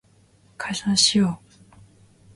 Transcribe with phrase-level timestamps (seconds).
[0.57, 1.53] 解散しよう